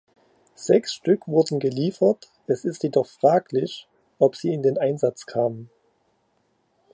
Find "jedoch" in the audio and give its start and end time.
2.81-3.05